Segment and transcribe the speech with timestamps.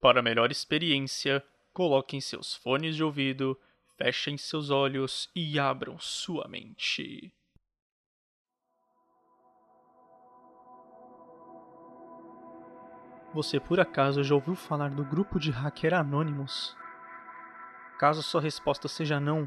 [0.00, 1.44] Para melhor experiência,
[1.74, 3.60] coloquem seus fones de ouvido,
[3.98, 7.30] fechem seus olhos e abram sua mente.
[13.34, 16.74] Você por acaso já ouviu falar do grupo de hacker Anonymous?
[17.98, 19.46] Caso sua resposta seja não,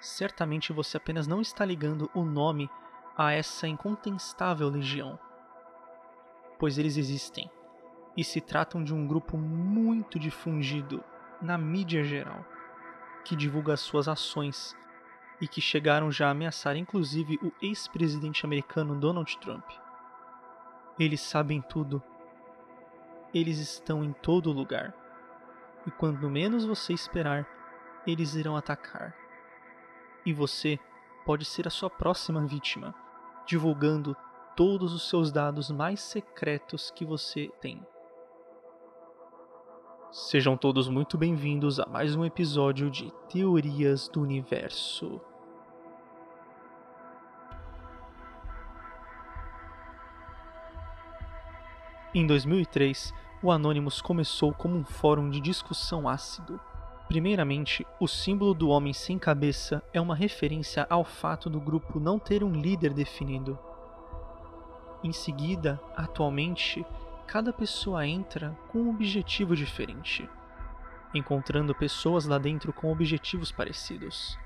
[0.00, 2.70] certamente você apenas não está ligando o nome
[3.16, 5.18] a essa incontestável legião.
[6.56, 7.50] Pois eles existem
[8.18, 11.02] e se tratam de um grupo muito difundido
[11.40, 12.44] na mídia geral,
[13.24, 14.76] que divulga suas ações
[15.40, 19.64] e que chegaram já a ameaçar inclusive o ex-presidente americano Donald Trump.
[20.98, 22.02] Eles sabem tudo
[23.32, 24.94] eles estão em todo lugar.
[25.86, 27.46] E quando menos você esperar,
[28.06, 29.14] eles irão atacar.
[30.24, 30.78] E você
[31.24, 32.94] pode ser a sua próxima vítima,
[33.46, 34.16] divulgando
[34.56, 37.86] todos os seus dados mais secretos que você tem.
[40.10, 45.20] Sejam todos muito bem-vindos a mais um episódio de Teorias do Universo.
[52.14, 56.58] Em 2003, o Anonymous começou como um fórum de discussão ácido.
[57.06, 62.18] Primeiramente, o símbolo do homem sem cabeça é uma referência ao fato do grupo não
[62.18, 63.58] ter um líder definido.
[65.04, 66.82] Em seguida, atualmente,
[67.28, 70.26] cada pessoa entra com um objetivo diferente,
[71.14, 74.38] encontrando pessoas lá dentro com objetivos parecidos.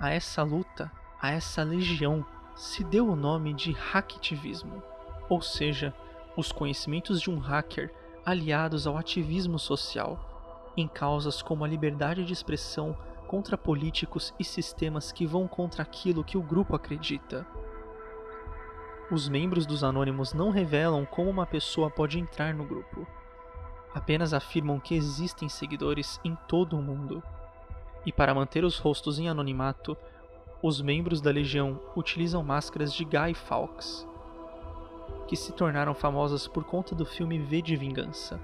[0.00, 2.24] A essa luta, a essa legião,
[2.56, 4.82] se deu o nome de hacktivismo,
[5.28, 5.94] ou seja,
[6.34, 7.92] os conhecimentos de um hacker
[8.24, 15.12] aliados ao ativismo social, em causas como a liberdade de expressão contra políticos e sistemas
[15.12, 17.46] que vão contra aquilo que o grupo acredita.
[19.10, 23.06] Os membros dos Anônimos não revelam como uma pessoa pode entrar no grupo.
[23.94, 27.22] Apenas afirmam que existem seguidores em todo o mundo.
[28.04, 29.96] E para manter os rostos em anonimato,
[30.62, 34.06] os membros da Legião utilizam máscaras de Guy Fawkes,
[35.26, 38.38] que se tornaram famosas por conta do filme V de Vingança.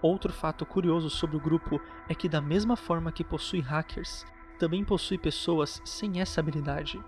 [0.00, 4.24] Outro fato curioso sobre o grupo é que, da mesma forma que possui hackers,
[4.58, 6.98] também possui pessoas sem essa habilidade.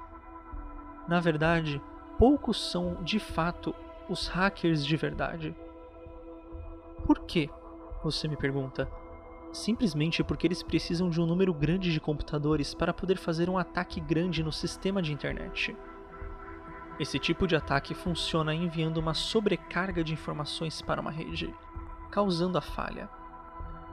[1.09, 1.81] Na verdade,
[2.23, 3.75] poucos são de fato
[4.09, 5.53] os hackers de verdade.
[7.05, 7.51] Por quê?
[8.05, 8.89] Você me pergunta.
[9.53, 14.01] Simplesmente porque eles precisam de um número grande de computadores para poder fazer um ataque
[14.01, 15.77] grande no sistema de internet.
[16.97, 21.53] Esse tipo de ataque funciona enviando uma sobrecarga de informações para uma rede,
[22.09, 23.11] causando a falha.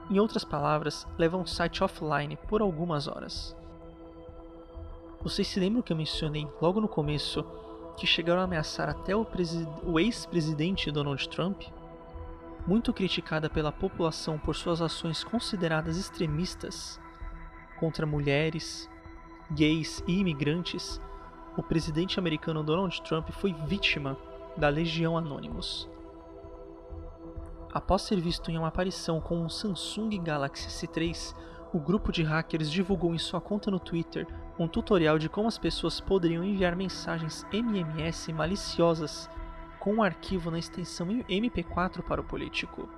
[0.08, 3.58] Em outras palavras, leva um site offline por algumas horas.
[5.20, 7.44] Vocês se lembram que eu mencionei logo no começo
[8.00, 9.28] que chegaram a ameaçar até o,
[9.84, 11.64] o ex-presidente Donald Trump?
[12.66, 17.00] Muito criticada pela população por suas ações consideradas extremistas
[17.78, 18.90] contra mulheres,
[19.52, 21.02] gays e imigrantes,
[21.58, 24.18] o presidente americano Donald Trump foi vítima
[24.56, 25.90] da Legião Anonymous.
[27.74, 31.36] Após ser visto em uma aparição com um Samsung Galaxy S3,
[31.74, 34.26] o grupo de hackers divulgou em sua conta no Twitter
[34.60, 39.30] um tutorial de como as pessoas poderiam enviar mensagens MMS maliciosas
[39.80, 42.90] com um arquivo na extensão MP4 para o político.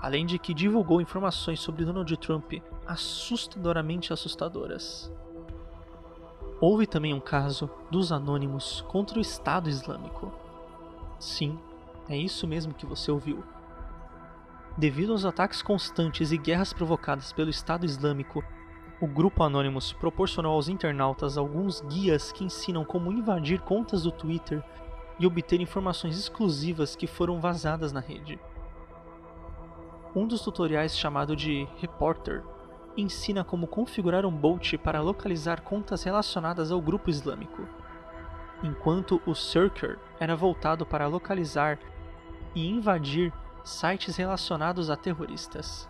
[0.00, 2.54] Além de que divulgou informações sobre Donald Trump
[2.86, 5.12] assustadoramente assustadoras.
[6.58, 10.32] Houve também um caso dos anônimos contra o Estado Islâmico.
[11.18, 11.58] Sim,
[12.08, 13.44] é isso mesmo que você ouviu.
[14.78, 18.42] Devido aos ataques constantes e guerras provocadas pelo Estado Islâmico,
[19.00, 24.62] o grupo Anonymous proporcionou aos internautas alguns guias que ensinam como invadir contas do Twitter
[25.18, 28.38] e obter informações exclusivas que foram vazadas na rede.
[30.14, 32.42] Um dos tutoriais chamado de Reporter
[32.96, 37.68] ensina como configurar um bot para localizar contas relacionadas ao grupo islâmico,
[38.62, 41.78] enquanto o Circer era voltado para localizar
[42.54, 43.30] e invadir
[43.62, 45.86] sites relacionados a terroristas.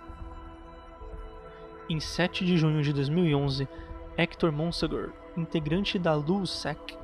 [1.88, 3.68] Em 7 de junho de 2011,
[4.16, 6.96] Hector Monsegur, integrante da LUSEC,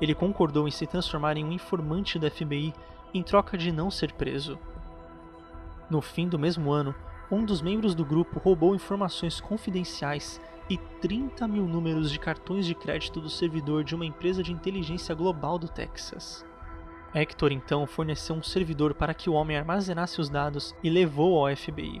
[0.00, 2.72] ele concordou em se transformar em um informante da FBI
[3.12, 4.58] em troca de não ser preso.
[5.90, 6.94] No fim do mesmo ano,
[7.30, 10.40] um dos membros do grupo roubou informações confidenciais
[10.70, 15.14] e 30 mil números de cartões de crédito do servidor de uma empresa de inteligência
[15.14, 16.46] global do Texas.
[17.12, 21.54] Hector então forneceu um servidor para que o homem armazenasse os dados e levou ao
[21.54, 22.00] FBI.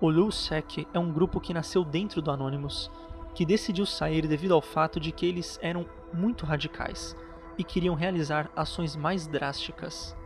[0.00, 2.90] O LUSEC é um grupo que nasceu dentro do Anonymous,
[3.34, 7.16] que decidiu sair devido ao fato de que eles eram muito radicais
[7.56, 10.16] e queriam realizar ações mais drásticas.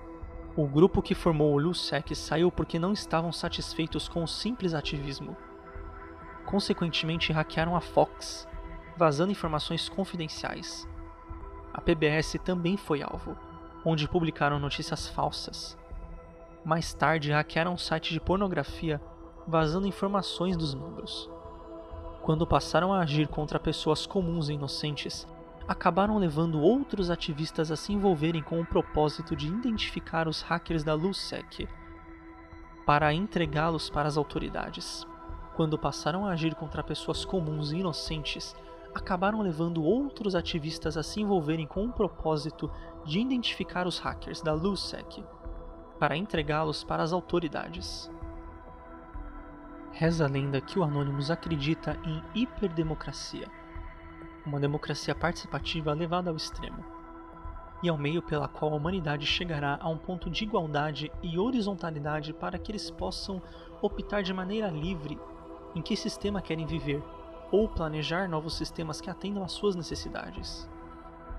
[0.56, 5.36] O grupo que formou o LUSEC saiu porque não estavam satisfeitos com o simples ativismo.
[6.46, 8.48] Consequentemente, hackearam a Fox,
[8.96, 10.88] vazando informações confidenciais.
[11.72, 13.36] A PBS também foi alvo,
[13.84, 15.76] onde publicaram notícias falsas.
[16.64, 19.00] Mais tarde, hackearam um site de pornografia,
[19.48, 21.28] vazando informações dos membros.
[22.22, 25.26] Quando passaram a agir contra pessoas comuns e inocentes,
[25.66, 30.92] acabaram levando outros ativistas a se envolverem com o propósito de identificar os hackers da
[30.92, 31.66] LUSEC
[32.84, 35.06] para entregá-los para as autoridades.
[35.56, 38.54] Quando passaram a agir contra pessoas comuns e inocentes,
[38.94, 42.70] acabaram levando outros ativistas a se envolverem com o propósito
[43.04, 45.24] de identificar os hackers da LUSEC
[45.98, 48.10] para entregá-los para as autoridades.
[49.92, 53.48] Reza a lenda que o Anonymous acredita em hiperdemocracia
[54.48, 56.84] uma democracia participativa levada ao extremo,
[57.82, 62.32] e ao meio pela qual a humanidade chegará a um ponto de igualdade e horizontalidade
[62.32, 63.40] para que eles possam
[63.80, 65.18] optar de maneira livre
[65.76, 67.02] em que sistema querem viver
[67.52, 70.68] ou planejar novos sistemas que atendam às suas necessidades.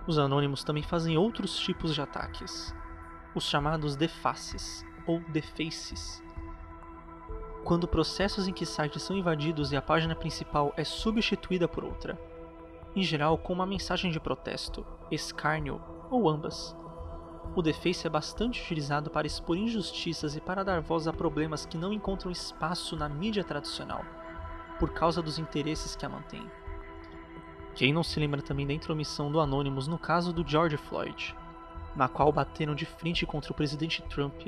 [0.07, 2.73] Os anônimos também fazem outros tipos de ataques,
[3.35, 6.23] os chamados defaces ou defaces.
[7.63, 12.19] Quando processos em que sites são invadidos e a página principal é substituída por outra,
[12.95, 16.75] em geral com uma mensagem de protesto, escárnio ou ambas.
[17.55, 21.77] O deface é bastante utilizado para expor injustiças e para dar voz a problemas que
[21.77, 24.03] não encontram espaço na mídia tradicional,
[24.79, 26.49] por causa dos interesses que a mantêm.
[27.75, 31.35] Quem não se lembra também da intromissão do Anonymous no caso do George Floyd,
[31.95, 34.41] na qual bateram de frente contra o presidente Trump,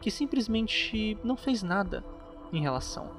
[0.00, 2.04] que simplesmente não fez nada
[2.52, 3.10] em relação.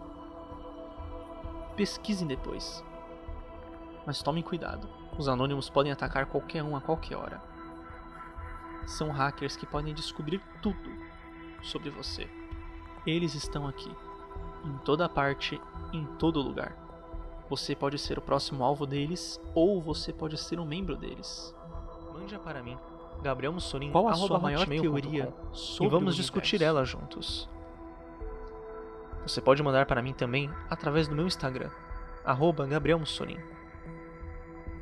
[1.76, 2.84] Pesquisem depois.
[4.06, 4.88] Mas tomem cuidado,
[5.18, 7.42] os anônimos podem atacar qualquer um a qualquer hora.
[8.86, 10.92] São hackers que podem descobrir tudo
[11.62, 12.30] sobre você.
[13.06, 13.92] Eles estão aqui,
[14.66, 15.60] em toda parte,
[15.92, 16.78] em todo lugar.
[17.50, 21.54] Você pode ser o próximo alvo deles ou você pode ser um membro deles.
[22.14, 22.78] Mande para mim,
[23.22, 25.34] Gabriel Mussolini, qual a sua maior teoria
[25.82, 27.50] e vamos discutir ela juntos.
[29.24, 31.70] Você pode mandar para mim também através do meu Instagram,
[32.26, 33.44] arroba Gabriel Mussolini.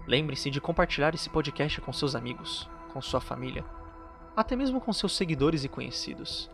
[0.08, 3.64] Lembre-se de compartilhar esse podcast com seus amigos, com sua família,
[4.36, 6.50] até mesmo com seus seguidores e conhecidos.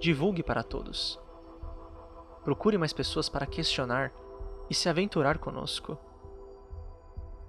[0.00, 1.18] Divulgue para todos.
[2.44, 4.10] Procure mais pessoas para questionar
[4.70, 5.98] e se aventurar conosco.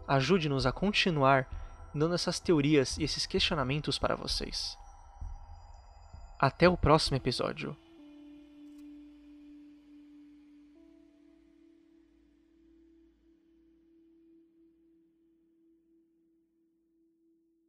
[0.07, 1.47] Ajude-nos a continuar
[1.93, 4.77] dando essas teorias e esses questionamentos para vocês.
[6.39, 7.75] Até o próximo episódio.